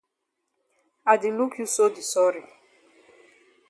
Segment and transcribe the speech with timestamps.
[1.13, 2.45] I di look you so di sorry.